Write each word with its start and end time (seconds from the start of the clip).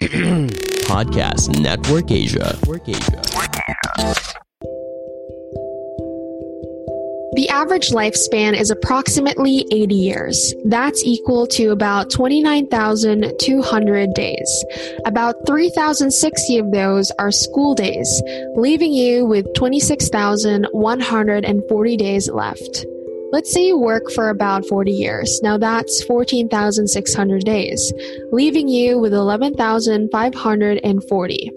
Podcast 0.00 1.60
Network 1.60 2.12
Asia. 2.12 2.56
Network 2.56 2.88
Asia. 2.88 3.20
The 7.32 7.48
average 7.50 7.90
lifespan 7.90 8.56
is 8.56 8.70
approximately 8.70 9.66
80 9.72 9.96
years. 9.96 10.54
That's 10.66 11.02
equal 11.04 11.48
to 11.48 11.70
about 11.70 12.10
29,200 12.10 14.14
days. 14.14 14.64
About 15.04 15.34
3,060 15.48 16.58
of 16.58 16.70
those 16.70 17.10
are 17.18 17.32
school 17.32 17.74
days, 17.74 18.22
leaving 18.54 18.92
you 18.92 19.26
with 19.26 19.52
26,140 19.54 21.96
days 21.96 22.30
left. 22.30 22.86
Let's 23.30 23.52
say 23.52 23.66
you 23.66 23.76
work 23.76 24.10
for 24.12 24.30
about 24.30 24.64
40 24.66 24.90
years. 24.90 25.40
Now 25.42 25.58
that's 25.58 26.02
14,600 26.04 27.44
days, 27.44 27.92
leaving 28.32 28.68
you 28.68 28.98
with 28.98 29.12
11,540. 29.12 31.52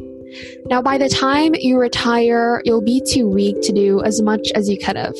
Now, 0.66 0.81
by 0.81 0.97
the 0.97 1.09
time 1.09 1.55
you 1.55 1.77
retire, 1.77 2.61
you'll 2.66 2.81
be 2.81 3.02
too 3.09 3.27
weak 3.27 3.61
to 3.64 3.72
do 3.72 4.02
as 4.02 4.22
much 4.22 4.49
as 4.55 4.69
you 4.69 4.77
could 4.77 4.95
have. 4.95 5.16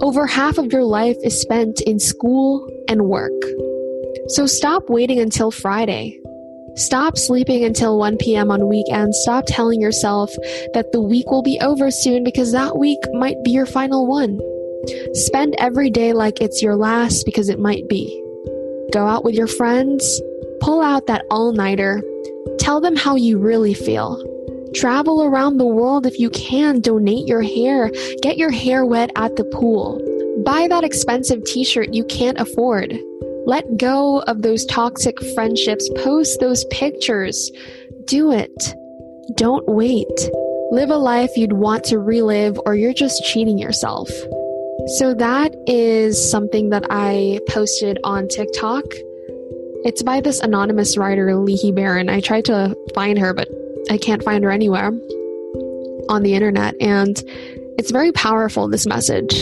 Over 0.00 0.26
half 0.26 0.58
of 0.58 0.72
your 0.72 0.84
life 0.84 1.16
is 1.22 1.40
spent 1.40 1.80
in 1.82 1.98
school 1.98 2.68
and 2.88 3.06
work. 3.06 3.32
So 4.28 4.46
stop 4.46 4.88
waiting 4.88 5.18
until 5.18 5.50
Friday. 5.50 6.18
Stop 6.76 7.18
sleeping 7.18 7.64
until 7.64 7.98
1 7.98 8.16
p.m. 8.18 8.50
on 8.50 8.68
weekends. 8.68 9.18
Stop 9.22 9.44
telling 9.46 9.80
yourself 9.80 10.30
that 10.72 10.86
the 10.92 11.00
week 11.00 11.30
will 11.30 11.42
be 11.42 11.58
over 11.60 11.90
soon 11.90 12.22
because 12.22 12.52
that 12.52 12.78
week 12.78 12.98
might 13.12 13.42
be 13.44 13.50
your 13.50 13.66
final 13.66 14.06
one. 14.06 14.38
Spend 15.12 15.54
every 15.58 15.90
day 15.90 16.12
like 16.12 16.40
it's 16.40 16.62
your 16.62 16.76
last 16.76 17.24
because 17.24 17.48
it 17.48 17.58
might 17.58 17.88
be. 17.88 18.16
Go 18.92 19.06
out 19.06 19.24
with 19.24 19.34
your 19.34 19.46
friends, 19.46 20.20
pull 20.60 20.82
out 20.82 21.06
that 21.06 21.24
all 21.30 21.52
nighter, 21.52 22.02
tell 22.58 22.80
them 22.80 22.96
how 22.96 23.16
you 23.16 23.38
really 23.38 23.74
feel. 23.74 24.22
Travel 24.74 25.24
around 25.24 25.56
the 25.56 25.66
world 25.66 26.06
if 26.06 26.18
you 26.18 26.30
can. 26.30 26.80
Donate 26.80 27.26
your 27.26 27.42
hair. 27.42 27.90
Get 28.22 28.36
your 28.36 28.50
hair 28.50 28.86
wet 28.86 29.10
at 29.16 29.34
the 29.36 29.44
pool. 29.44 30.00
Buy 30.44 30.68
that 30.68 30.84
expensive 30.84 31.42
t 31.44 31.64
shirt 31.64 31.92
you 31.92 32.04
can't 32.04 32.38
afford. 32.38 32.96
Let 33.46 33.76
go 33.76 34.20
of 34.22 34.42
those 34.42 34.64
toxic 34.66 35.18
friendships. 35.34 35.90
Post 35.96 36.38
those 36.38 36.64
pictures. 36.66 37.50
Do 38.04 38.30
it. 38.30 38.74
Don't 39.34 39.66
wait. 39.66 40.30
Live 40.70 40.90
a 40.90 40.96
life 40.96 41.30
you'd 41.36 41.54
want 41.54 41.82
to 41.84 41.98
relive, 41.98 42.60
or 42.64 42.76
you're 42.76 42.92
just 42.92 43.24
cheating 43.24 43.58
yourself. 43.58 44.08
So, 44.86 45.14
that 45.14 45.54
is 45.66 46.30
something 46.30 46.70
that 46.70 46.86
I 46.90 47.40
posted 47.48 47.98
on 48.04 48.28
TikTok. 48.28 48.84
It's 49.84 50.02
by 50.02 50.20
this 50.20 50.40
anonymous 50.40 50.96
writer, 50.96 51.34
Leahy 51.36 51.72
Baron. 51.72 52.10
I 52.10 52.20
tried 52.20 52.44
to 52.46 52.76
find 52.94 53.18
her, 53.18 53.32
but 53.32 53.48
I 53.90 53.98
can't 53.98 54.22
find 54.22 54.44
her 54.44 54.50
anywhere 54.50 54.92
on 56.08 56.22
the 56.22 56.34
internet. 56.34 56.74
And 56.80 57.22
it's 57.78 57.90
very 57.90 58.12
powerful, 58.12 58.68
this 58.68 58.86
message. 58.86 59.34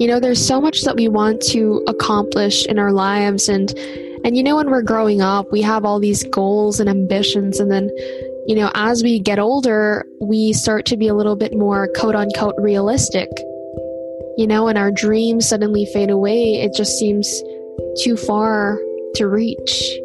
You 0.00 0.06
know, 0.06 0.18
there's 0.18 0.44
so 0.44 0.60
much 0.60 0.82
that 0.82 0.96
we 0.96 1.08
want 1.08 1.40
to 1.42 1.84
accomplish 1.86 2.66
in 2.66 2.78
our 2.78 2.90
lives. 2.90 3.48
And, 3.48 3.70
and 4.24 4.36
you 4.36 4.42
know, 4.42 4.56
when 4.56 4.70
we're 4.70 4.82
growing 4.82 5.20
up, 5.20 5.52
we 5.52 5.62
have 5.62 5.84
all 5.84 6.00
these 6.00 6.24
goals 6.24 6.80
and 6.80 6.88
ambitions. 6.88 7.60
And 7.60 7.70
then, 7.70 7.90
you 8.46 8.56
know, 8.56 8.70
as 8.74 9.02
we 9.02 9.20
get 9.20 9.38
older, 9.38 10.04
we 10.20 10.52
start 10.52 10.86
to 10.86 10.96
be 10.96 11.06
a 11.06 11.14
little 11.14 11.36
bit 11.36 11.54
more 11.54 11.88
quote 11.96 12.16
unquote 12.16 12.54
realistic. 12.58 13.28
You 14.36 14.46
know, 14.46 14.68
and 14.68 14.78
our 14.78 14.90
dreams 14.90 15.48
suddenly 15.48 15.84
fade 15.86 16.10
away. 16.10 16.54
It 16.62 16.74
just 16.74 16.98
seems 16.98 17.42
too 18.00 18.16
far 18.16 18.78
to 19.14 19.26
reach. 19.26 19.98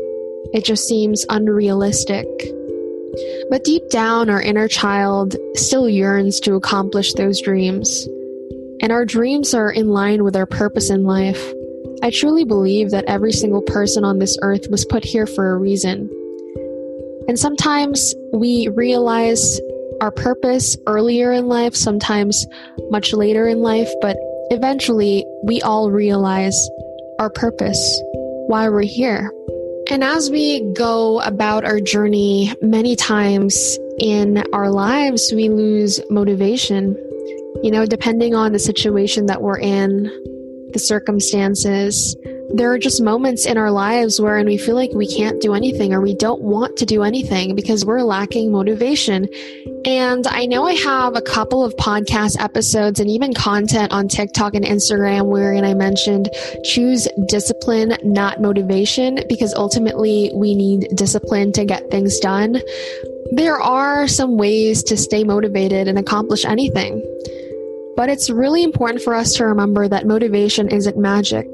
It 0.54 0.64
just 0.64 0.88
seems 0.88 1.26
unrealistic. 1.30 2.28
But 3.50 3.64
deep 3.64 3.90
down, 3.90 4.30
our 4.30 4.42
inner 4.42 4.68
child 4.68 5.36
still 5.56 5.88
yearns 5.88 6.40
to 6.42 6.56
accomplish 6.56 7.14
those 7.14 7.42
dreams. 7.42 8.08
And 8.82 8.92
our 8.92 9.06
dreams 9.06 9.54
are 9.54 9.72
in 9.72 9.90
line 9.90 10.24
with 10.24 10.36
our 10.36 10.46
purpose 10.46 10.90
in 10.90 11.04
life. 11.04 11.54
I 12.04 12.10
truly 12.10 12.44
believe 12.44 12.92
that 12.92 13.06
every 13.06 13.32
single 13.32 13.62
person 13.62 14.04
on 14.04 14.20
this 14.20 14.38
earth 14.42 14.68
was 14.70 14.86
put 14.86 15.06
here 15.06 15.26
for 15.26 15.52
a 15.52 15.58
reason. 15.58 16.10
And 17.28 17.40
sometimes 17.40 18.14
we 18.34 18.68
realize 18.70 19.60
our 20.02 20.12
purpose 20.12 20.78
earlier 20.88 21.32
in 21.32 21.48
life, 21.48 21.76
sometimes 21.76 22.46
much 22.90 23.14
later 23.14 23.48
in 23.48 23.60
life, 23.60 23.90
but 24.02 24.18
eventually 24.52 25.26
we 25.44 25.62
all 25.62 25.92
realize 25.92 26.58
our 27.20 27.30
purpose, 27.30 28.02
why 28.48 28.70
we're 28.70 28.82
here. 28.82 29.32
And 29.90 30.04
as 30.04 30.30
we 30.32 30.62
go 30.74 31.22
about 31.22 31.64
our 31.64 31.80
journey, 31.80 32.54
many 32.62 32.96
times 32.96 33.78
in 34.00 34.44
our 34.52 34.70
lives, 34.70 35.32
we 35.34 35.50
lose 35.50 36.02
motivation. 36.10 36.96
You 37.64 37.72
know, 37.72 37.86
depending 37.86 38.36
on 38.36 38.52
the 38.52 38.60
situation 38.60 39.28
that 39.28 39.42
we're 39.42 39.60
in, 39.60 40.04
the 40.74 40.80
circumstances, 40.80 42.16
there 42.58 42.72
are 42.72 42.80
just 42.80 43.02
moments 43.02 43.46
in 43.46 43.58
our 43.58 43.70
lives 43.70 44.20
wherein 44.20 44.46
we 44.46 44.58
feel 44.58 44.76
like 44.76 44.92
we 44.94 45.08
can't 45.08 45.42
do 45.42 45.54
anything 45.54 45.94
or 45.94 46.00
we 46.00 46.16
don't 46.16 46.42
want 46.42 46.78
to 46.78 46.86
do 46.86 47.04
anything 47.04 47.54
because 47.54 47.84
we're 47.84 48.02
lacking 48.02 48.50
motivation. 48.50 49.28
And 49.84 50.26
I 50.26 50.46
know 50.46 50.66
I 50.66 50.74
have 50.74 51.18
a 51.18 51.22
couple 51.22 51.66
of 51.66 51.76
podcast 51.76 52.40
episodes 52.40 53.02
and 53.02 53.10
even 53.10 53.34
content 53.34 53.92
on 53.92 54.08
TikTok 54.08 54.54
and 54.54 54.64
Instagram 54.64 55.26
wherein 55.26 55.66
I 55.66 55.74
mentioned 55.74 56.30
choose 56.64 57.10
discipline, 57.28 57.98
not 58.04 58.42
motivation, 58.42 59.20
because 59.28 59.54
ultimately 59.54 60.32
we 60.34 60.56
need 60.56 60.88
discipline 60.96 61.52
to 61.54 61.66
get 61.66 61.92
things 61.92 62.18
done. 62.20 62.62
There 63.32 63.60
are 63.60 64.08
some 64.08 64.38
ways 64.38 64.82
to 64.84 64.96
stay 64.96 65.26
motivated 65.26 65.90
and 65.90 66.00
accomplish 66.00 66.46
anything. 66.46 67.04
But 67.98 68.10
it's 68.10 68.30
really 68.30 68.64
important 68.64 69.02
for 69.02 69.14
us 69.14 69.34
to 69.34 69.46
remember 69.46 69.90
that 69.90 70.08
motivation 70.08 70.70
isn't 70.70 70.98
magic. 70.98 71.48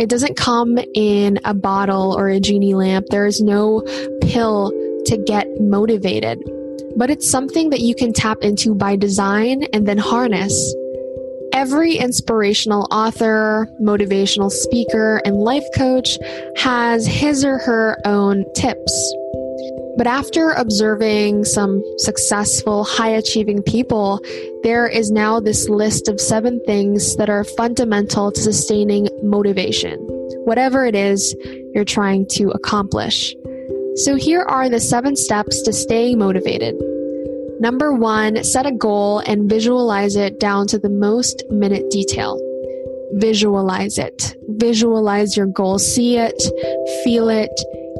It 0.00 0.08
doesn't 0.08 0.36
come 0.36 0.78
in 0.94 1.38
a 1.44 1.54
bottle 1.54 2.12
or 2.18 2.28
a 2.28 2.40
genie 2.40 2.74
lamp. 2.74 3.06
There 3.10 3.26
is 3.26 3.40
no 3.40 3.82
pill 4.22 4.72
to 5.06 5.16
get 5.26 5.46
motivated 5.60 6.42
but 6.96 7.10
it's 7.10 7.30
something 7.30 7.70
that 7.70 7.80
you 7.80 7.94
can 7.94 8.12
tap 8.12 8.38
into 8.42 8.74
by 8.74 8.96
design 8.96 9.64
and 9.72 9.86
then 9.86 9.98
harness. 9.98 10.74
Every 11.52 11.96
inspirational 11.96 12.86
author, 12.90 13.68
motivational 13.80 14.50
speaker, 14.50 15.20
and 15.24 15.36
life 15.36 15.64
coach 15.76 16.18
has 16.56 17.06
his 17.06 17.44
or 17.44 17.58
her 17.58 17.98
own 18.04 18.44
tips. 18.54 19.14
But 19.96 20.06
after 20.06 20.50
observing 20.50 21.44
some 21.44 21.82
successful, 21.98 22.84
high 22.84 23.10
achieving 23.10 23.62
people, 23.62 24.20
there 24.62 24.86
is 24.86 25.10
now 25.10 25.40
this 25.40 25.68
list 25.68 26.08
of 26.08 26.20
seven 26.20 26.60
things 26.64 27.16
that 27.16 27.28
are 27.28 27.44
fundamental 27.44 28.30
to 28.32 28.40
sustaining 28.40 29.08
motivation, 29.22 29.98
whatever 30.44 30.86
it 30.86 30.94
is 30.94 31.34
you're 31.74 31.84
trying 31.84 32.26
to 32.28 32.50
accomplish. 32.50 33.34
So 33.96 34.14
here 34.14 34.42
are 34.42 34.68
the 34.68 34.80
seven 34.80 35.16
steps 35.16 35.60
to 35.62 35.72
staying 35.72 36.18
motivated. 36.18 36.76
Number 37.60 37.92
one, 37.92 38.42
set 38.42 38.64
a 38.64 38.72
goal 38.72 39.18
and 39.18 39.50
visualize 39.50 40.16
it 40.16 40.40
down 40.40 40.66
to 40.68 40.78
the 40.78 40.88
most 40.88 41.42
minute 41.50 41.90
detail. 41.90 42.40
Visualize 43.14 43.98
it. 43.98 44.34
Visualize 44.48 45.36
your 45.36 45.46
goal. 45.46 45.78
See 45.78 46.16
it, 46.16 46.40
feel 47.04 47.28
it, 47.28 47.50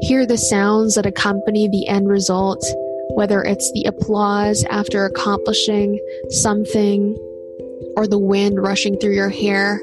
hear 0.01 0.25
the 0.25 0.37
sounds 0.37 0.95
that 0.95 1.05
accompany 1.05 1.67
the 1.67 1.87
end 1.87 2.07
result, 2.07 2.63
whether 3.13 3.43
it's 3.43 3.71
the 3.73 3.85
applause 3.85 4.63
after 4.69 5.05
accomplishing 5.05 5.99
something 6.29 7.15
or 7.95 8.07
the 8.07 8.19
wind 8.19 8.61
rushing 8.61 8.97
through 8.97 9.13
your 9.13 9.29
hair. 9.29 9.81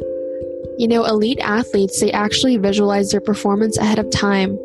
You 0.78 0.88
know, 0.88 1.04
elite 1.04 1.40
athletes, 1.40 2.00
they 2.00 2.12
actually 2.12 2.56
visualize 2.56 3.10
their 3.10 3.20
performance 3.20 3.76
ahead 3.78 3.98
of 3.98 4.10
time 4.10 4.58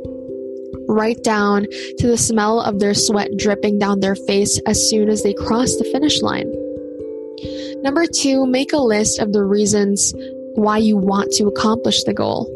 right 0.87 1.21
down 1.23 1.65
to 1.97 2.07
the 2.07 2.17
smell 2.17 2.59
of 2.61 2.79
their 2.79 2.93
sweat 2.93 3.29
dripping 3.37 3.79
down 3.79 3.99
their 3.99 4.15
face 4.15 4.59
as 4.67 4.89
soon 4.89 5.09
as 5.09 5.23
they 5.23 5.33
cross 5.33 5.75
the 5.77 5.85
finish 5.85 6.21
line. 6.21 6.51
Number 7.83 8.05
two, 8.05 8.45
make 8.45 8.73
a 8.73 8.77
list 8.77 9.19
of 9.19 9.33
the 9.33 9.43
reasons 9.43 10.13
why 10.55 10.77
you 10.77 10.97
want 10.97 11.31
to 11.33 11.47
accomplish 11.47 12.03
the 12.03 12.13
goal. 12.13 12.49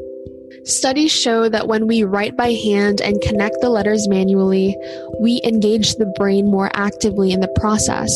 Studies 0.68 1.14
show 1.14 1.48
that 1.48 1.70
when 1.70 1.88
we 1.88 2.04
write 2.04 2.36
by 2.36 2.52
hand 2.52 3.00
and 3.00 3.22
connect 3.22 3.62
the 3.62 3.70
letters 3.70 4.10
manually, 4.10 4.76
we 5.18 5.40
engage 5.46 5.96
the 5.96 6.14
brain 6.18 6.52
more 6.52 6.70
actively 6.74 7.32
in 7.32 7.40
the 7.40 7.48
process. 7.56 8.12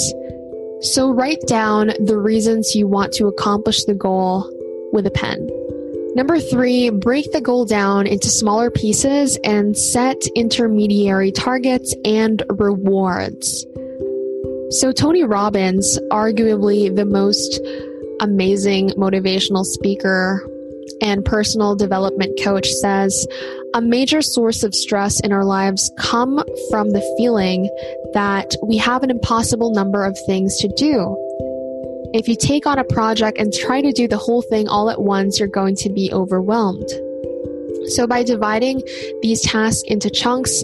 So 0.82 1.12
write 1.12 1.40
down 1.48 1.94
the 2.02 2.18
reasons 2.18 2.76
you 2.76 2.90
want 2.90 3.14
to 3.14 3.28
accomplish 3.28 3.86
the 3.86 3.96
goal 3.96 4.52
with 4.92 5.08
a 5.08 5.12
pen. 5.12 5.50
Number 6.14 6.42
three, 6.42 6.90
break 6.90 7.32
the 7.32 7.40
goal 7.40 7.64
down 7.64 8.06
into 8.06 8.28
smaller 8.28 8.70
pieces 8.70 9.38
and 9.46 9.78
set 9.78 10.18
intermediary 10.36 11.32
targets 11.32 11.96
and 12.04 12.44
rewards. 12.50 13.66
So, 14.72 14.92
Tony 14.92 15.24
Robbins, 15.24 15.98
arguably 16.12 16.94
the 16.94 17.06
most 17.06 17.62
amazing 18.20 18.90
motivational 18.92 19.64
speaker 19.64 20.46
and 21.02 21.26
personal 21.26 21.76
development 21.76 22.40
coach, 22.44 22.68
says 22.68 23.28
a 23.74 23.82
major 23.82 24.22
source 24.22 24.64
of 24.64 24.76
stress 24.76 25.20
in 25.22 25.32
our 25.32 25.46
lives 25.46 25.92
come 25.98 26.44
from 26.70 26.92
the 26.92 27.16
feeling 27.18 27.70
that 28.14 28.56
we 28.64 28.78
have 28.78 29.04
an 29.04 29.10
impossible 29.10 29.74
number 29.74 30.06
of 30.06 30.18
things 30.28 30.58
to 30.58 30.68
do 30.76 31.18
if 32.14 32.28
you 32.28 32.36
take 32.36 32.68
on 32.68 32.78
a 32.78 32.84
project 32.84 33.38
and 33.38 33.54
try 33.54 33.82
to 33.82 33.92
do 33.92 34.08
the 34.08 34.18
whole 34.18 34.42
thing 34.42 34.68
all 34.68 34.90
at 34.90 35.02
once, 35.02 35.40
you're 35.40 35.48
going 35.48 35.76
to 35.78 35.90
be 35.90 36.12
overwhelmed. 36.12 36.90
So 37.88 38.06
by 38.06 38.24
dividing 38.24 38.82
these 39.22 39.42
tasks 39.42 39.84
into 39.88 40.10
chunks, 40.10 40.64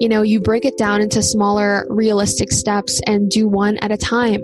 you 0.00 0.08
know, 0.08 0.22
you 0.22 0.40
break 0.40 0.64
it 0.64 0.76
down 0.76 1.00
into 1.00 1.22
smaller, 1.22 1.86
realistic 1.88 2.50
steps 2.50 3.00
and 3.06 3.30
do 3.30 3.48
one 3.48 3.78
at 3.78 3.92
a 3.92 3.96
time. 3.96 4.42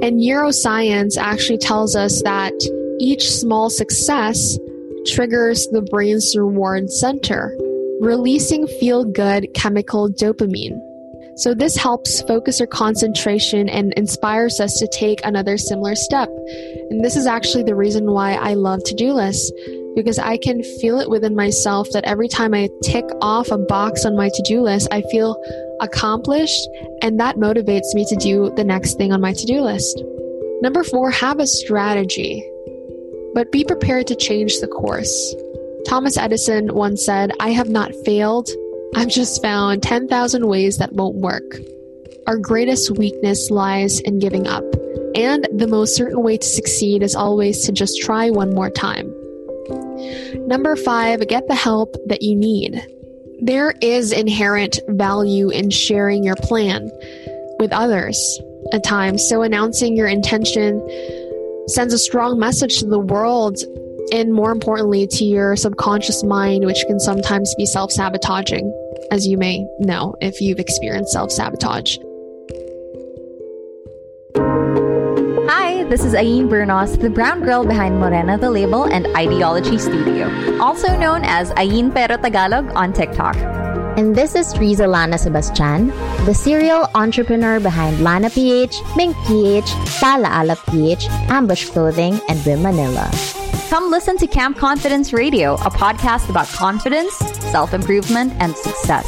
And 0.00 0.20
neuroscience 0.20 1.18
actually 1.18 1.58
tells 1.58 1.96
us 1.96 2.22
that 2.22 2.52
each 3.00 3.30
small 3.30 3.70
success 3.70 4.58
triggers 5.06 5.66
the 5.72 5.82
brain's 5.82 6.36
reward 6.36 6.90
center, 6.90 7.56
releasing 8.00 8.66
feel 8.66 9.04
good 9.04 9.48
chemical 9.54 10.10
dopamine. 10.10 10.78
So 11.36 11.54
this 11.54 11.76
helps 11.76 12.20
focus 12.22 12.60
our 12.60 12.66
concentration 12.66 13.70
and 13.70 13.94
inspires 13.94 14.60
us 14.60 14.74
to 14.74 14.88
take 14.92 15.24
another 15.24 15.56
similar 15.56 15.94
step. 15.94 16.28
And 16.90 17.02
this 17.02 17.16
is 17.16 17.26
actually 17.26 17.62
the 17.62 17.74
reason 17.74 18.10
why 18.10 18.34
I 18.34 18.52
love 18.52 18.84
to-do 18.84 19.14
lists 19.14 19.50
because 19.96 20.18
I 20.18 20.36
can 20.36 20.62
feel 20.62 21.00
it 21.00 21.08
within 21.08 21.34
myself 21.34 21.88
that 21.94 22.04
every 22.04 22.28
time 22.28 22.52
I 22.52 22.68
tick 22.82 23.06
off 23.22 23.50
a 23.50 23.58
box 23.58 24.04
on 24.04 24.16
my 24.16 24.28
to-do 24.28 24.60
list, 24.60 24.88
I 24.92 25.00
feel 25.10 25.42
accomplished 25.80 26.68
and 27.00 27.18
that 27.18 27.36
motivates 27.36 27.94
me 27.94 28.04
to 28.10 28.16
do 28.16 28.52
the 28.56 28.64
next 28.64 28.98
thing 28.98 29.10
on 29.10 29.22
my 29.22 29.32
to-do 29.32 29.62
list. 29.62 30.04
Number 30.60 30.84
4, 30.84 31.10
have 31.10 31.38
a 31.38 31.46
strategy. 31.46 32.49
But 33.34 33.52
be 33.52 33.64
prepared 33.64 34.06
to 34.08 34.16
change 34.16 34.58
the 34.60 34.68
course. 34.68 35.34
Thomas 35.86 36.16
Edison 36.16 36.74
once 36.74 37.04
said, 37.04 37.32
I 37.40 37.50
have 37.50 37.68
not 37.68 37.94
failed, 38.04 38.48
I've 38.94 39.08
just 39.08 39.40
found 39.40 39.82
10,000 39.82 40.46
ways 40.48 40.78
that 40.78 40.92
won't 40.92 41.16
work. 41.16 41.56
Our 42.26 42.36
greatest 42.36 42.90
weakness 42.98 43.50
lies 43.50 44.00
in 44.00 44.18
giving 44.18 44.46
up, 44.46 44.64
and 45.14 45.48
the 45.52 45.68
most 45.68 45.96
certain 45.96 46.22
way 46.22 46.36
to 46.36 46.46
succeed 46.46 47.02
is 47.02 47.14
always 47.14 47.64
to 47.66 47.72
just 47.72 48.00
try 48.00 48.30
one 48.30 48.54
more 48.54 48.70
time. 48.70 49.14
Number 50.46 50.76
five, 50.76 51.26
get 51.28 51.46
the 51.46 51.54
help 51.54 51.94
that 52.06 52.22
you 52.22 52.36
need. 52.36 52.82
There 53.42 53.74
is 53.80 54.12
inherent 54.12 54.80
value 54.88 55.50
in 55.50 55.70
sharing 55.70 56.24
your 56.24 56.36
plan 56.36 56.90
with 57.58 57.72
others 57.72 58.40
at 58.72 58.84
times, 58.84 59.26
so 59.26 59.42
announcing 59.42 59.96
your 59.96 60.08
intention 60.08 60.80
sends 61.70 61.94
a 61.94 61.98
strong 61.98 62.38
message 62.38 62.78
to 62.78 62.86
the 62.86 62.98
world 62.98 63.58
and 64.12 64.32
more 64.32 64.50
importantly 64.50 65.06
to 65.06 65.24
your 65.24 65.54
subconscious 65.54 66.24
mind, 66.24 66.66
which 66.66 66.84
can 66.86 66.98
sometimes 66.98 67.54
be 67.54 67.64
self 67.64 67.92
sabotaging, 67.92 68.72
as 69.12 69.26
you 69.26 69.38
may 69.38 69.66
know 69.78 70.16
if 70.20 70.40
you've 70.40 70.58
experienced 70.58 71.12
self 71.12 71.30
sabotage. 71.30 71.96
Hi, 75.48 75.84
this 75.84 76.04
is 76.04 76.14
Ayn 76.14 76.48
Bernos, 76.48 77.00
the 77.00 77.10
brown 77.10 77.42
girl 77.44 77.64
behind 77.64 78.00
Morena 78.00 78.36
the 78.36 78.50
Label 78.50 78.84
and 78.84 79.06
Ideology 79.16 79.78
Studio, 79.78 80.28
also 80.60 80.96
known 80.98 81.22
as 81.24 81.52
Ayn 81.52 81.94
Pero 81.94 82.16
Tagalog 82.16 82.70
on 82.74 82.92
TikTok. 82.92 83.69
And 84.00 84.16
this 84.16 84.34
is 84.34 84.58
Riza 84.58 84.86
Lana 84.86 85.18
Sebastian, 85.18 85.88
the 86.24 86.32
serial 86.32 86.88
entrepreneur 86.94 87.60
behind 87.60 88.02
Lana 88.02 88.30
PH, 88.30 88.74
Mink 88.96 89.14
PH, 89.26 89.68
Sala 89.88 90.40
Ala 90.40 90.56
PH, 90.70 91.04
Ambush 91.28 91.68
Clothing, 91.68 92.14
and 92.26 92.38
Wim 92.38 92.62
Manila. 92.62 93.10
Come 93.68 93.90
listen 93.90 94.16
to 94.16 94.26
Camp 94.26 94.56
Confidence 94.56 95.12
Radio, 95.12 95.52
a 95.56 95.70
podcast 95.70 96.30
about 96.30 96.46
confidence, 96.46 97.14
self 97.52 97.74
improvement, 97.74 98.32
and 98.38 98.56
success. 98.56 99.04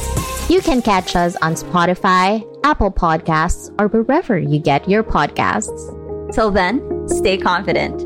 You 0.51 0.61
can 0.61 0.83
catch 0.83 1.17
us 1.17 1.37
on 1.37 1.55
Spotify, 1.55 2.45
Apple 2.63 2.93
Podcasts, 2.93 3.75
or 3.81 3.89
wherever 3.89 4.39
you 4.39 4.59
get 4.59 4.87
your 4.87 5.03
podcasts. 5.03 6.35
Till 6.35 6.51
then, 6.51 7.09
stay 7.09 7.39
confident. 7.39 7.99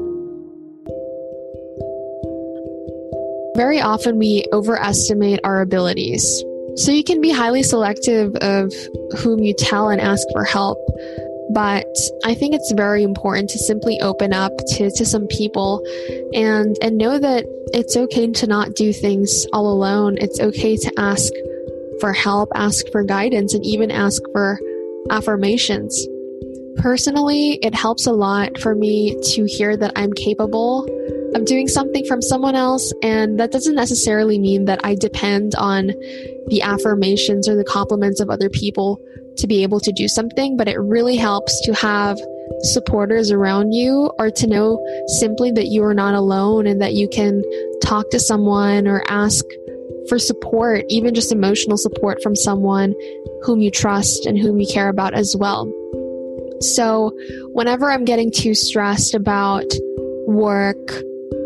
Very 3.56 3.80
often 3.80 4.18
we 4.18 4.44
overestimate 4.52 5.40
our 5.42 5.62
abilities. 5.62 6.44
So 6.76 6.93
you 6.93 7.02
can 7.02 7.20
be 7.20 7.31
highly 7.31 7.62
selective 7.62 8.34
of 8.37 8.73
whom 9.19 9.40
you 9.40 9.55
tell 9.55 9.88
and 9.88 10.00
ask 10.00 10.26
for 10.32 10.44
help. 10.44 10.78
But 11.50 11.87
I 12.25 12.34
think 12.34 12.55
it's 12.55 12.73
very 12.73 13.02
important 13.02 13.50
to 13.50 13.58
simply 13.58 13.99
open 14.00 14.32
up 14.32 14.52
to, 14.75 14.90
to 14.90 15.06
some 15.06 15.26
people 15.28 15.82
and, 16.34 16.76
and 16.82 16.99
know 16.99 17.19
that 17.19 17.46
it's 17.73 17.96
okay 17.96 18.31
to 18.31 18.46
not 18.46 18.75
do 18.75 18.93
things 18.93 19.46
all 19.52 19.73
alone. 19.73 20.19
It's 20.20 20.38
okay 20.40 20.76
to 20.76 20.93
ask 20.99 21.32
for 22.00 22.12
help, 22.12 22.50
ask 22.55 22.87
for 22.90 23.02
guidance, 23.02 23.55
and 23.55 23.64
even 23.64 23.90
ask 23.90 24.20
for 24.32 24.61
affirmations. 25.08 26.06
Personally, 26.76 27.58
it 27.62 27.75
helps 27.75 28.06
a 28.06 28.12
lot 28.12 28.58
for 28.58 28.75
me 28.75 29.19
to 29.34 29.46
hear 29.46 29.76
that 29.76 29.93
I'm 29.96 30.12
capable 30.12 30.84
of 31.36 31.44
doing 31.44 31.68
something 31.68 32.04
from 32.06 32.22
someone 32.22 32.54
else, 32.54 32.92
and 33.02 33.38
that 33.38 33.52
doesn't 33.52 33.74
necessarily 33.74 34.38
mean 34.38 34.64
that 34.64 34.80
I 34.84 34.94
depend 34.94 35.54
on 35.54 35.88
the 36.48 36.62
affirmations 36.62 37.48
or 37.48 37.54
the 37.54 37.64
compliments 37.64 38.20
of 38.20 38.30
other 38.30 38.48
people 38.48 39.00
to 39.36 39.46
be 39.46 39.62
able 39.62 39.80
to 39.80 39.92
do 39.92 40.08
something, 40.08 40.56
but 40.56 40.66
it 40.66 40.78
really 40.78 41.16
helps 41.16 41.60
to 41.66 41.74
have 41.74 42.18
supporters 42.62 43.30
around 43.30 43.72
you 43.72 44.10
or 44.18 44.30
to 44.30 44.46
know 44.46 44.82
simply 45.18 45.50
that 45.50 45.66
you 45.66 45.84
are 45.84 45.94
not 45.94 46.14
alone 46.14 46.66
and 46.66 46.80
that 46.80 46.94
you 46.94 47.08
can 47.08 47.42
talk 47.82 48.08
to 48.10 48.18
someone 48.18 48.86
or 48.86 49.02
ask 49.08 49.44
for 50.08 50.19
support, 50.19 50.84
even 50.88 51.14
just 51.14 51.32
emotional 51.32 51.76
support 51.76 52.22
from 52.22 52.34
someone 52.34 52.94
whom 53.43 53.60
you 53.60 53.70
trust 53.70 54.24
and 54.24 54.38
whom 54.38 54.58
you 54.58 54.66
care 54.72 54.88
about 54.88 55.14
as 55.14 55.36
well. 55.38 55.70
So, 56.60 57.12
whenever 57.52 57.90
I'm 57.90 58.06
getting 58.06 58.31
too 58.31 58.55
stressed 58.55 59.14
about 59.14 59.66
work, 60.26 60.78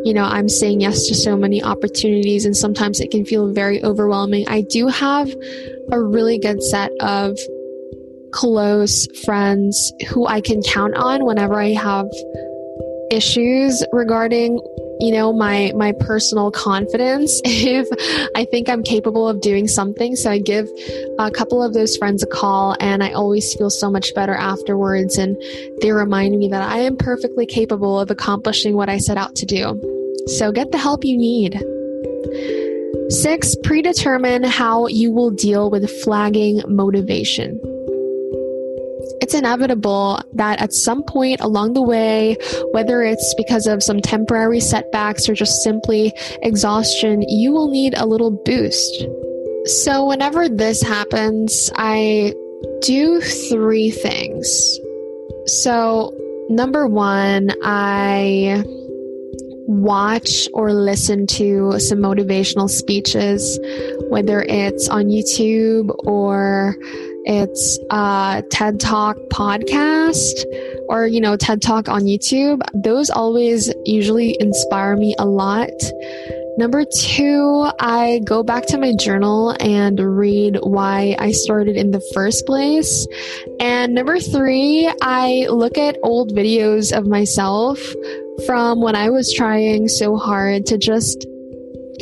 you 0.05 0.15
know, 0.15 0.25
I'm 0.25 0.49
saying 0.49 0.81
yes 0.81 1.07
to 1.09 1.15
so 1.15 1.37
many 1.37 1.63
opportunities 1.63 2.45
and 2.45 2.57
sometimes 2.57 3.01
it 3.01 3.11
can 3.11 3.25
feel 3.25 3.53
very 3.53 3.83
overwhelming. 3.85 4.49
I 4.49 4.63
do 4.63 4.89
have 4.89 5.31
a 5.93 6.01
really 6.01 6.39
good 6.39 6.63
set 6.63 6.91
of 7.01 7.39
close 8.33 9.07
friends 9.25 9.93
who 10.09 10.27
I 10.27 10.41
can 10.41 10.63
count 10.63 10.95
on 10.95 11.25
whenever 11.25 11.61
I 11.61 11.71
have 11.71 12.07
issues 13.11 13.85
regarding 13.93 14.61
you 15.01 15.11
know 15.11 15.33
my 15.33 15.73
my 15.75 15.93
personal 15.93 16.51
confidence 16.51 17.41
if 17.45 17.87
i 18.37 18.45
think 18.45 18.69
i'm 18.69 18.83
capable 18.83 19.29
of 19.29 19.41
doing 19.41 19.67
something. 19.67 20.17
So 20.17 20.31
i 20.31 20.39
give 20.39 20.69
a 21.19 21.31
couple 21.31 21.63
of 21.63 21.75
those 21.75 21.97
friends 21.97 22.23
a 22.23 22.27
call 22.27 22.77
and 22.81 23.03
i 23.03 23.13
always 23.13 23.55
feel 23.55 23.71
so 23.71 23.91
much 23.91 24.15
better 24.15 24.35
afterwards. 24.35 25.19
And 25.19 25.37
they 25.81 25.93
remind 25.93 26.39
me 26.39 26.49
that 26.49 26.63
i 26.63 26.79
am 26.79 26.97
perfectly 26.97 27.47
capable 27.47 27.99
of 27.99 28.11
accomplishing 28.11 28.77
what 28.77 28.89
i 28.89 28.99
set 28.99 29.17
out 29.17 29.35
to 29.37 29.47
do. 29.47 29.81
So 30.27 30.53
get 30.53 30.73
the 30.73 30.79
help 30.79 31.05
you 31.05 31.17
need. 31.17 31.61
Six, 33.11 33.57
predetermine 33.65 34.45
how 34.45 34.87
you 34.87 35.11
will 35.11 35.31
deal 35.31 35.71
with 35.71 35.91
flagging 36.03 36.63
motivation 36.69 37.61
it's 39.31 39.39
inevitable 39.39 40.21
that 40.35 40.61
at 40.61 40.73
some 40.73 41.05
point 41.05 41.41
along 41.41 41.75
the 41.75 41.83
way, 41.83 42.37
whether 42.73 43.01
it's 43.05 43.33
because 43.37 43.69
of 43.69 43.81
some 43.81 44.01
temporary 44.01 44.59
setbacks 44.59 45.29
or 45.29 45.35
just 45.35 45.63
simply 45.63 46.13
exhaustion, 46.43 47.23
you 47.23 47.53
will 47.53 47.71
need 47.71 47.95
a 47.97 48.07
little 48.07 48.33
boost. 48.33 49.07
So, 49.67 50.05
whenever 50.05 50.49
this 50.49 50.83
happens, 50.83 51.71
I 51.77 52.35
do 52.83 53.21
three 53.21 53.93
things. 53.93 54.81
So, 55.47 56.13
number 56.49 56.89
one, 56.89 57.53
I 57.63 58.65
watch 59.69 60.49
or 60.53 60.73
listen 60.73 61.29
to 61.29 61.79
some 61.79 61.99
motivational 61.99 62.69
speeches, 62.69 63.61
whether 64.09 64.43
it's 64.43 64.89
on 64.89 65.05
YouTube 65.05 65.95
or 66.05 66.75
it's 67.25 67.79
a 67.91 68.43
TED 68.51 68.81
Talk 68.81 69.17
podcast 69.33 70.45
or, 70.89 71.07
you 71.07 71.21
know, 71.21 71.37
TED 71.37 71.63
Talk 71.63 71.89
on 71.89 72.03
YouTube. 72.03 72.61
Those 72.75 73.11
always 73.11 73.73
usually 73.85 74.37
inspire 74.41 74.97
me 74.97 75.15
a 75.19 75.27
lot. 75.27 75.71
Number 76.57 76.85
two, 76.85 77.71
I 77.81 78.21
go 78.25 78.43
back 78.43 78.67
to 78.67 78.79
my 78.79 78.95
journal 78.95 79.57
and 79.61 79.99
read 79.99 80.59
why 80.63 81.17
I 81.19 81.33
started 81.33 81.77
in 81.77 81.91
the 81.91 82.03
first 82.13 82.45
place. 82.45 83.07
And 83.61 83.95
number 83.95 84.19
three, 84.19 84.91
I 85.01 85.47
look 85.49 85.79
at 85.79 85.97
old 86.03 86.33
videos 86.33 86.97
of 86.97 87.07
myself 87.07 87.81
from 88.47 88.81
when 88.81 88.97
I 88.97 89.11
was 89.11 89.33
trying 89.33 89.89
so 89.89 90.17
hard 90.17 90.67
to 90.67 90.77
just 90.79 91.27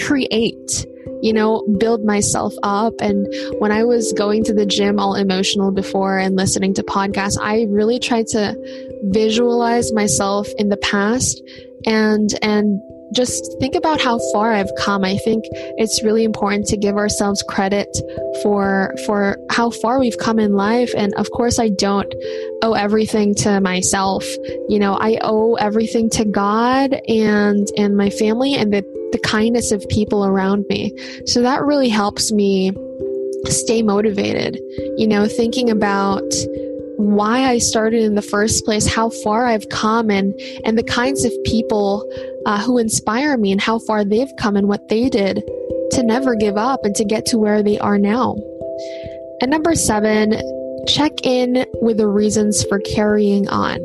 create 0.01 0.87
you 1.23 1.33
know, 1.33 1.65
build 1.79 2.05
myself 2.05 2.55
up. 2.63 2.95
And 3.01 3.27
when 3.59 3.73
I 3.73 3.85
was 3.85 4.13
going 4.13 4.45
to 4.45 4.55
the 4.55 4.67
gym 4.67 4.99
all 4.99 5.15
emotional 5.15 5.71
before 5.71 6.19
and 6.19 6.37
listening 6.37 6.75
to 6.75 6.83
podcasts, 6.83 7.39
I 7.41 7.67
really 7.69 7.99
tried 7.99 8.27
to 8.29 8.57
visualize 9.05 9.93
myself 9.93 10.49
in 10.59 10.69
the 10.69 10.77
past 10.77 11.43
and, 11.87 12.31
and 12.43 12.81
just 13.13 13.57
think 13.59 13.75
about 13.75 14.01
how 14.01 14.19
far 14.33 14.53
I've 14.53 14.71
come. 14.79 15.05
I 15.05 15.17
think 15.19 15.45
it's 15.53 16.03
really 16.03 16.25
important 16.25 16.67
to 16.67 16.77
give 16.77 16.97
ourselves 16.97 17.43
credit 17.49 17.89
for 18.43 18.95
for 19.07 19.39
how 19.51 19.71
far 19.71 19.99
we've 19.99 20.19
come 20.19 20.39
in 20.39 20.55
life 20.55 20.93
and 20.97 21.15
of 21.15 21.31
course 21.31 21.59
I 21.59 21.71
don't 21.71 22.13
owe 22.63 22.75
everything 22.75 23.35
to 23.37 23.61
myself. 23.61 24.25
You 24.69 24.79
know, 24.79 24.95
I 24.95 25.19
owe 25.23 25.55
everything 25.55 26.11
to 26.11 26.25
God 26.25 27.01
and 27.09 27.67
and 27.77 27.97
my 27.97 28.11
family 28.11 28.55
and 28.55 28.73
the 28.73 28.98
the 29.13 29.19
kindness 29.19 29.73
of 29.73 29.87
people 29.89 30.25
around 30.25 30.67
me. 30.69 30.95
So 31.27 31.43
that 31.43 31.63
really 31.63 31.89
helps 31.89 32.33
me 32.33 32.73
stay 33.47 33.83
motivated. 33.83 34.59
You 34.97 35.07
know, 35.07 35.27
thinking 35.27 35.71
about 35.71 36.25
why 36.97 37.45
I 37.45 37.59
started 37.59 38.03
in 38.03 38.17
the 38.17 38.23
first 38.23 38.65
place, 38.65 38.87
how 38.87 39.11
far 39.11 39.47
I've 39.47 39.69
come, 39.69 40.11
and 40.11 40.39
and 40.65 40.77
the 40.77 40.83
kinds 40.83 41.25
of 41.25 41.33
people 41.45 42.11
uh, 42.47 42.61
who 42.61 42.79
inspire 42.79 43.37
me, 43.37 43.53
and 43.53 43.61
how 43.61 43.79
far 43.79 44.05
they've 44.05 44.33
come, 44.39 44.57
and 44.57 44.69
what 44.69 44.89
they 44.89 45.09
did 45.09 45.43
to 45.93 46.03
never 46.03 46.35
give 46.35 46.57
up 46.57 46.85
and 46.85 46.95
to 46.97 47.05
get 47.05 47.25
to 47.27 47.39
where 47.39 47.63
they 47.63 47.79
are 47.79 47.99
now. 47.99 48.37
And 49.41 49.51
number 49.51 49.75
seven, 49.75 50.35
check 50.87 51.13
in 51.23 51.65
with 51.81 51.97
the 51.97 52.09
reasons 52.09 52.65
for 52.65 52.81
carrying 52.81 53.49
on. 53.49 53.79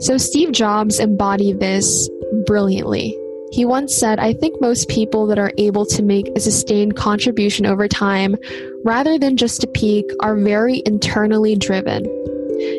So 0.00 0.18
Steve 0.18 0.52
Jobs 0.52 1.00
embodied 1.00 1.58
this 1.58 2.08
brilliantly. 2.46 3.16
He 3.52 3.64
once 3.64 3.96
said, 3.96 4.18
I 4.18 4.32
think 4.32 4.60
most 4.60 4.88
people 4.88 5.26
that 5.28 5.38
are 5.38 5.52
able 5.56 5.86
to 5.86 6.02
make 6.02 6.28
a 6.34 6.40
sustained 6.40 6.96
contribution 6.96 7.64
over 7.64 7.88
time, 7.88 8.36
rather 8.84 9.18
than 9.18 9.36
just 9.36 9.64
a 9.64 9.68
peak, 9.68 10.04
are 10.20 10.36
very 10.36 10.82
internally 10.84 11.56
driven. 11.56 12.04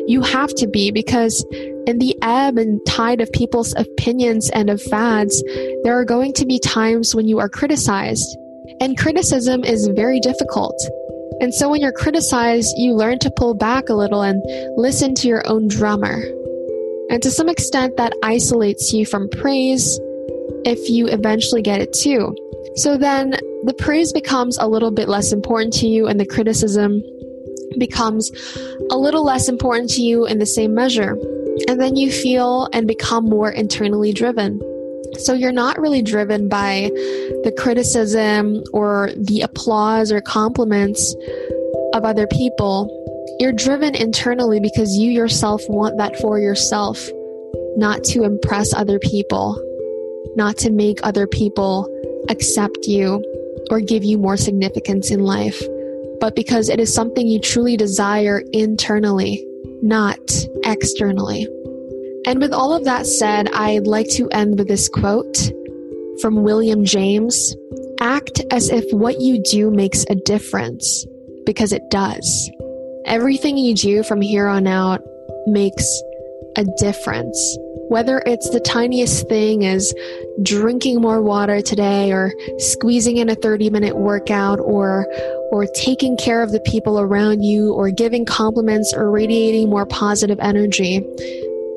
You 0.06 0.22
have 0.22 0.54
to 0.56 0.66
be 0.66 0.90
because 0.90 1.44
in 1.86 1.98
the 1.98 2.16
ebb 2.20 2.58
and 2.58 2.84
tide 2.86 3.20
of 3.20 3.32
people's 3.32 3.74
opinions 3.76 4.50
and 4.50 4.68
of 4.68 4.82
fads, 4.82 5.42
there 5.84 5.98
are 5.98 6.04
going 6.04 6.32
to 6.34 6.44
be 6.44 6.58
times 6.58 7.14
when 7.14 7.28
you 7.28 7.38
are 7.38 7.48
criticized. 7.48 8.36
And 8.80 8.98
criticism 8.98 9.64
is 9.64 9.88
very 9.88 10.20
difficult. 10.20 10.76
And 11.40 11.54
so 11.54 11.68
when 11.68 11.80
you're 11.80 11.92
criticized, 11.92 12.74
you 12.76 12.94
learn 12.94 13.20
to 13.20 13.30
pull 13.30 13.54
back 13.54 13.88
a 13.88 13.94
little 13.94 14.22
and 14.22 14.42
listen 14.76 15.14
to 15.16 15.28
your 15.28 15.48
own 15.48 15.68
drummer. 15.68 16.22
And 17.10 17.22
to 17.22 17.30
some 17.30 17.48
extent, 17.48 17.96
that 17.96 18.12
isolates 18.22 18.92
you 18.92 19.06
from 19.06 19.28
praise 19.30 19.98
if 20.64 20.88
you 20.88 21.06
eventually 21.06 21.62
get 21.62 21.80
it 21.80 21.92
too. 21.92 22.34
So 22.76 22.96
then 22.96 23.30
the 23.64 23.74
praise 23.74 24.12
becomes 24.12 24.56
a 24.58 24.68
little 24.68 24.90
bit 24.90 25.08
less 25.08 25.32
important 25.32 25.72
to 25.74 25.88
you, 25.88 26.06
and 26.06 26.20
the 26.20 26.26
criticism 26.26 27.02
becomes 27.78 28.30
a 28.90 28.96
little 28.96 29.24
less 29.24 29.48
important 29.48 29.90
to 29.90 30.02
you 30.02 30.26
in 30.26 30.38
the 30.38 30.46
same 30.46 30.74
measure. 30.74 31.18
And 31.66 31.80
then 31.80 31.96
you 31.96 32.12
feel 32.12 32.68
and 32.72 32.86
become 32.86 33.24
more 33.24 33.50
internally 33.50 34.12
driven. 34.12 34.60
So 35.18 35.32
you're 35.32 35.52
not 35.52 35.80
really 35.80 36.02
driven 36.02 36.48
by 36.48 36.90
the 37.42 37.52
criticism 37.58 38.62
or 38.72 39.10
the 39.16 39.40
applause 39.40 40.12
or 40.12 40.20
compliments 40.20 41.16
of 41.94 42.04
other 42.04 42.26
people. 42.28 42.94
You're 43.40 43.52
driven 43.52 43.94
internally 43.94 44.60
because 44.60 44.96
you 44.96 45.10
yourself 45.10 45.62
want 45.68 45.96
that 45.98 46.16
for 46.20 46.38
yourself, 46.38 47.08
not 47.76 48.04
to 48.04 48.22
impress 48.22 48.72
other 48.72 48.98
people 48.98 49.60
not 50.38 50.56
to 50.56 50.70
make 50.70 51.00
other 51.02 51.26
people 51.26 51.86
accept 52.30 52.86
you 52.86 53.22
or 53.70 53.80
give 53.80 54.04
you 54.04 54.16
more 54.16 54.36
significance 54.36 55.10
in 55.10 55.20
life, 55.20 55.60
but 56.20 56.36
because 56.36 56.68
it 56.68 56.78
is 56.78 56.94
something 56.94 57.26
you 57.26 57.40
truly 57.40 57.76
desire 57.76 58.40
internally, 58.52 59.44
not 59.82 60.18
externally. 60.64 61.46
And 62.24 62.40
with 62.40 62.52
all 62.52 62.72
of 62.72 62.84
that 62.84 63.06
said, 63.06 63.50
I'd 63.52 63.88
like 63.88 64.08
to 64.10 64.30
end 64.30 64.58
with 64.58 64.68
this 64.68 64.88
quote 64.88 65.50
from 66.22 66.44
William 66.44 66.84
James 66.84 67.54
Act 68.00 68.40
as 68.52 68.70
if 68.70 68.84
what 68.92 69.20
you 69.20 69.42
do 69.42 69.72
makes 69.72 70.04
a 70.08 70.14
difference, 70.14 71.04
because 71.44 71.72
it 71.72 71.82
does. 71.90 72.50
Everything 73.06 73.58
you 73.58 73.74
do 73.74 74.04
from 74.04 74.20
here 74.20 74.46
on 74.46 74.68
out 74.68 75.02
makes 75.48 75.84
a 76.56 76.64
difference 76.78 77.58
whether 77.88 78.22
it's 78.26 78.50
the 78.50 78.60
tiniest 78.60 79.28
thing 79.28 79.64
as 79.64 79.92
drinking 80.42 81.00
more 81.00 81.20
water 81.22 81.60
today 81.60 82.12
or 82.12 82.32
squeezing 82.58 83.16
in 83.16 83.28
a 83.28 83.34
30 83.34 83.70
minute 83.70 83.96
workout 83.96 84.60
or 84.60 85.06
or 85.50 85.66
taking 85.74 86.16
care 86.16 86.42
of 86.42 86.52
the 86.52 86.60
people 86.60 87.00
around 87.00 87.42
you 87.42 87.72
or 87.72 87.90
giving 87.90 88.24
compliments 88.24 88.92
or 88.94 89.10
radiating 89.10 89.68
more 89.68 89.86
positive 89.86 90.38
energy. 90.40 91.02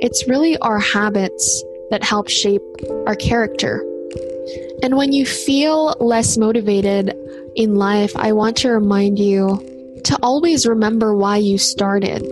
It's 0.01 0.27
really 0.27 0.57
our 0.57 0.79
habits 0.79 1.63
that 1.89 2.03
help 2.03 2.29
shape 2.29 2.61
our 3.07 3.15
character. 3.15 3.81
And 4.83 4.97
when 4.97 5.13
you 5.13 5.25
feel 5.25 5.95
less 5.99 6.37
motivated 6.37 7.15
in 7.55 7.75
life, 7.75 8.15
I 8.15 8.33
want 8.33 8.57
to 8.57 8.69
remind 8.69 9.19
you 9.19 10.01
to 10.05 10.17
always 10.21 10.65
remember 10.65 11.15
why 11.15 11.37
you 11.37 11.57
started 11.57 12.23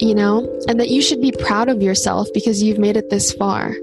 you 0.00 0.14
know, 0.14 0.48
and 0.68 0.78
that 0.78 0.90
you 0.90 1.02
should 1.02 1.20
be 1.20 1.32
proud 1.32 1.68
of 1.68 1.82
yourself 1.82 2.28
because 2.32 2.62
you've 2.62 2.78
made 2.78 2.96
it 2.96 3.10
this 3.10 3.32
far. 3.32 3.74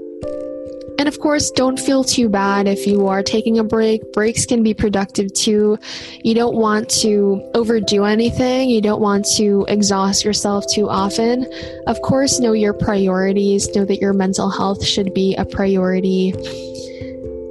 And 0.98 1.08
of 1.08 1.20
course, 1.20 1.50
don't 1.50 1.78
feel 1.78 2.04
too 2.04 2.28
bad 2.28 2.66
if 2.66 2.86
you 2.86 3.06
are 3.06 3.22
taking 3.22 3.58
a 3.58 3.64
break. 3.64 4.12
Breaks 4.12 4.46
can 4.46 4.62
be 4.62 4.72
productive 4.72 5.32
too. 5.34 5.78
You 6.24 6.34
don't 6.34 6.56
want 6.56 6.88
to 7.02 7.42
overdo 7.54 8.04
anything. 8.04 8.70
You 8.70 8.80
don't 8.80 9.00
want 9.00 9.26
to 9.36 9.66
exhaust 9.68 10.24
yourself 10.24 10.64
too 10.72 10.88
often. 10.88 11.46
Of 11.86 12.00
course, 12.02 12.40
know 12.40 12.52
your 12.52 12.72
priorities. 12.72 13.68
Know 13.74 13.84
that 13.84 14.00
your 14.00 14.14
mental 14.14 14.48
health 14.48 14.84
should 14.84 15.12
be 15.12 15.34
a 15.34 15.44
priority. 15.44 16.32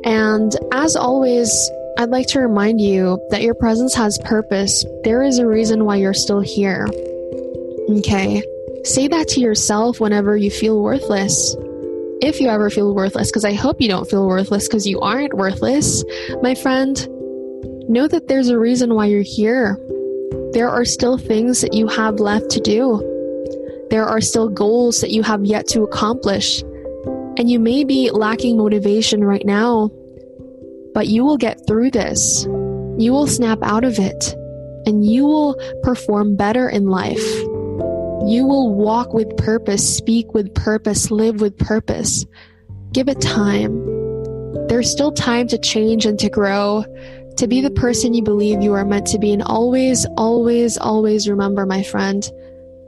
And 0.04 0.56
as 0.72 0.96
always, 0.96 1.72
I'd 1.98 2.10
like 2.10 2.28
to 2.28 2.40
remind 2.40 2.82
you 2.82 3.20
that 3.30 3.42
your 3.42 3.54
presence 3.54 3.94
has 3.96 4.18
purpose. 4.20 4.84
There 5.04 5.24
is 5.24 5.38
a 5.38 5.48
reason 5.48 5.86
why 5.86 5.98
you're 5.98 6.14
still 6.14 6.42
here. 6.42 6.88
Okay. 7.90 8.44
Say 8.84 9.08
that 9.08 9.28
to 9.30 9.40
yourself 9.40 10.00
whenever 10.00 10.36
you 10.36 10.52
feel 10.52 10.82
worthless. 10.82 11.56
If 12.22 12.40
you 12.40 12.50
ever 12.50 12.70
feel 12.70 12.96
worthless, 12.96 13.30
because 13.30 13.44
I 13.46 13.54
hope 13.54 13.82
you 13.82 13.90
don't 13.90 14.10
feel 14.10 14.26
worthless 14.26 14.68
because 14.68 14.88
you 14.88 15.02
aren't 15.02 15.34
worthless, 15.34 16.04
my 16.42 16.56
friend, 16.56 16.96
know 17.90 18.08
that 18.08 18.28
there's 18.28 18.48
a 18.48 18.58
reason 18.58 18.94
why 18.94 19.08
you're 19.08 19.22
here. 19.22 19.78
There 20.54 20.70
are 20.70 20.86
still 20.86 21.18
things 21.18 21.62
that 21.62 21.74
you 21.74 21.88
have 21.88 22.22
left 22.22 22.50
to 22.52 22.62
do. 22.62 23.02
There 23.90 24.06
are 24.06 24.22
still 24.22 24.48
goals 24.48 25.02
that 25.02 25.12
you 25.12 25.24
have 25.24 25.44
yet 25.44 25.68
to 25.68 25.84
accomplish. 25.84 26.64
And 27.38 27.50
you 27.50 27.60
may 27.60 27.84
be 27.84 28.10
lacking 28.12 28.58
motivation 28.58 29.24
right 29.24 29.46
now, 29.46 29.92
but 30.94 31.08
you 31.08 31.26
will 31.26 31.38
get 31.38 31.68
through 31.68 31.92
this. 31.92 32.46
You 32.98 33.12
will 33.12 33.28
snap 33.28 33.60
out 33.62 33.84
of 33.84 34.00
it, 34.00 34.34
and 34.86 35.06
you 35.06 35.26
will 35.26 35.60
perform 35.84 36.38
better 36.38 36.70
in 36.70 36.88
life. 36.88 37.22
You 38.26 38.46
will 38.48 38.74
walk 38.74 39.14
with 39.14 39.38
purpose, 39.38 39.98
speak 39.98 40.34
with 40.34 40.54
purpose, 40.56 41.12
live 41.12 41.42
with 41.42 41.58
purpose. 41.58 42.26
Give 42.92 43.08
it 43.08 43.22
time. 43.22 43.84
There's 44.68 44.90
still 44.90 45.12
time 45.12 45.48
to 45.50 45.60
change 45.60 46.08
and 46.08 46.18
to 46.18 46.30
grow, 46.30 46.86
to 47.38 47.48
be 47.48 47.62
the 47.62 47.70
person 47.70 48.16
you 48.16 48.24
believe 48.24 48.64
you 48.64 48.74
are 48.74 48.84
meant 48.84 49.06
to 49.08 49.20
be. 49.20 49.32
And 49.32 49.44
always, 49.44 50.08
always, 50.18 50.76
always 50.78 51.30
remember, 51.30 51.68
my 51.68 51.84
friend, 51.84 52.28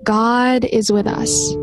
God 0.03 0.65
is 0.65 0.91
with 0.91 1.05
us. 1.05 1.53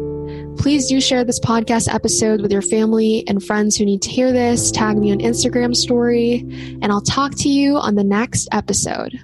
Please 0.56 0.86
do 0.86 1.00
share 1.00 1.24
this 1.24 1.40
podcast 1.40 1.92
episode 1.92 2.42
with 2.42 2.52
your 2.52 2.62
family 2.62 3.24
and 3.26 3.42
friends 3.42 3.76
who 3.76 3.84
need 3.84 4.02
to 4.02 4.08
hear 4.08 4.30
this. 4.30 4.70
Tag 4.70 4.96
me 4.96 5.10
on 5.10 5.18
Instagram 5.18 5.74
story, 5.74 6.46
and 6.80 6.92
I'll 6.92 7.00
talk 7.00 7.34
to 7.38 7.48
you 7.48 7.76
on 7.76 7.96
the 7.96 8.04
next 8.04 8.48
episode. 8.52 9.18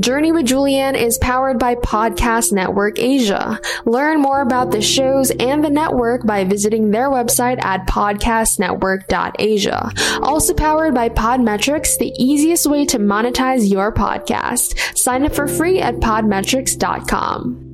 Journey 0.00 0.32
with 0.32 0.46
Julianne 0.46 0.96
is 0.96 1.18
powered 1.18 1.58
by 1.58 1.74
Podcast 1.74 2.50
Network 2.50 2.98
Asia. 2.98 3.60
Learn 3.84 4.22
more 4.22 4.40
about 4.40 4.70
the 4.70 4.80
shows 4.80 5.30
and 5.32 5.62
the 5.62 5.68
network 5.68 6.26
by 6.26 6.44
visiting 6.44 6.90
their 6.90 7.10
website 7.10 7.62
at 7.62 7.86
podcastnetwork.asia. 7.86 9.92
Also 10.22 10.54
powered 10.54 10.94
by 10.94 11.10
Podmetrics, 11.10 11.98
the 11.98 12.10
easiest 12.16 12.66
way 12.66 12.86
to 12.86 12.98
monetize 12.98 13.70
your 13.70 13.92
podcast. 13.92 14.96
Sign 14.96 15.26
up 15.26 15.34
for 15.34 15.46
free 15.46 15.78
at 15.78 15.96
podmetrics.com. 15.96 17.68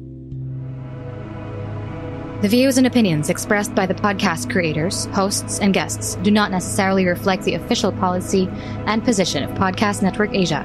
The 2.43 2.49
views 2.49 2.79
and 2.79 2.87
opinions 2.87 3.31
expressed 3.31 3.77
by 3.77 3.87
the 3.87 3.95
podcast 3.95 4.51
creators, 4.51 5.05
hosts, 5.07 5.61
and 5.61 5.75
guests 5.75 6.17
do 6.17 6.33
not 6.33 6.51
necessarily 6.51 7.07
reflect 7.07 7.45
the 7.45 7.55
official 7.55 7.93
policy 7.93 8.49
and 8.87 9.05
position 9.05 9.45
of 9.45 9.57
Podcast 9.59 10.03
Network 10.03 10.35
Asia, 10.35 10.65